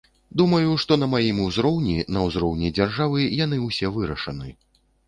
[0.39, 4.49] Думаю, што на маім узроўні, на ўзроўні дзяржавы яны ўсё вырашаны.